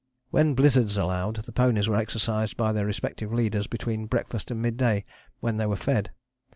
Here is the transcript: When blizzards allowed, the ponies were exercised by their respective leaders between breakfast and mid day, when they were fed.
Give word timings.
When 0.31 0.55
blizzards 0.55 0.97
allowed, 0.97 1.35
the 1.45 1.51
ponies 1.51 1.87
were 1.87 1.95
exercised 1.95 2.57
by 2.57 2.71
their 2.73 2.87
respective 2.87 3.31
leaders 3.31 3.67
between 3.67 4.07
breakfast 4.07 4.49
and 4.49 4.59
mid 4.59 4.75
day, 4.75 5.05
when 5.41 5.57
they 5.57 5.67
were 5.67 5.75
fed. 5.75 6.09